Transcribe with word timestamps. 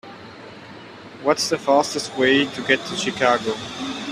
What's 1.21 1.51
the 1.51 1.59
fastest 1.59 2.17
way 2.17 2.45
to 2.45 2.61
get 2.63 2.79
to 2.83 2.95
Chicago? 2.95 3.53